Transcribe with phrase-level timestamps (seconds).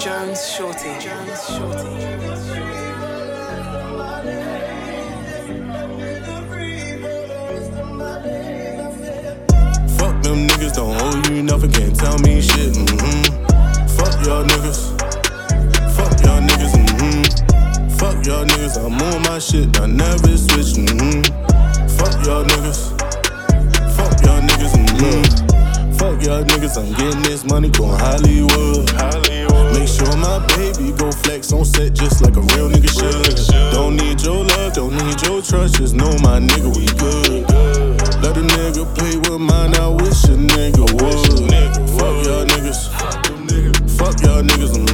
[0.00, 0.88] Jones Shorty.
[0.98, 1.90] Jones Shorty.
[9.98, 12.72] Fuck them niggas, don't owe you nothing, can't tell me shit.
[12.72, 13.86] Mm-hmm.
[13.98, 14.98] Fuck y'all niggas.
[15.92, 16.72] Fuck y'all niggas.
[16.72, 17.88] Mm-hmm.
[17.98, 20.80] Fuck y'all niggas, I'm on my shit, I never switch.
[20.80, 21.20] Mm-hmm.
[21.98, 22.98] Fuck y'all niggas.
[23.96, 24.72] Fuck y'all niggas.
[24.72, 25.92] Mm-hmm.
[25.92, 28.88] Fuck y'all niggas, I'm getting this money, going Hollywood.
[28.92, 29.39] Hollywood.
[29.80, 33.72] Make sure my baby go flex on set just like a real nigga should.
[33.72, 37.48] Don't need your love, don't need your trust, just know my nigga we good.
[38.22, 41.88] Let a nigga play with mine, I wish a nigga would.
[41.98, 42.90] Fuck y'all niggas.
[43.96, 44.76] Fuck y'all niggas.
[44.76, 44.89] Mm-hmm.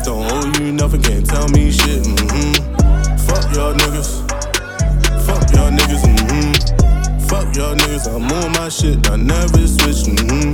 [0.00, 2.02] Niggas, don't owe you nothing, can't tell me shit.
[2.02, 3.16] Mm-hmm.
[3.26, 4.20] Fuck y'all niggas.
[5.26, 6.02] Fuck y'all niggas.
[6.02, 7.18] Mm-hmm.
[7.26, 10.08] Fuck y'all niggas, I'm on my shit, I never switch.
[10.08, 10.52] Mm-hmm.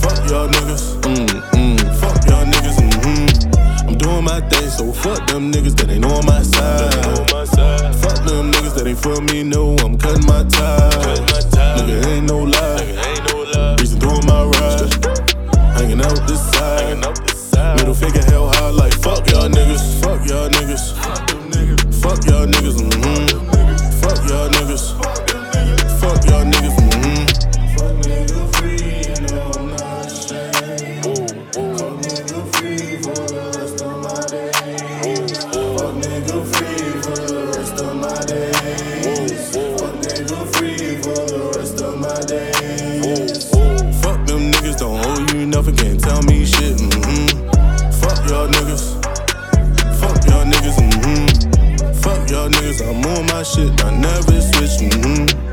[0.00, 1.00] Fuck y'all niggas.
[1.02, 1.76] Mm-hmm.
[2.00, 2.76] Fuck y'all niggas.
[2.78, 3.88] Mm-hmm.
[3.88, 6.92] I'm doing my thing, so fuck them niggas that ain't on my side.
[8.00, 11.20] Fuck them niggas that ain't for me, no, I'm cutting my ties.
[11.80, 12.73] Nigga ain't no lie.
[44.74, 46.76] Niggas, don't owe you nothing, can't tell me shit.
[46.76, 47.90] Mm-hmm.
[48.00, 48.94] Fuck y'all niggas.
[49.98, 50.76] Fuck y'all niggas.
[50.76, 51.92] Mm-hmm.
[52.00, 54.90] Fuck y'all niggas, I'm on my shit, I never switch.
[54.90, 55.43] Mm-hmm.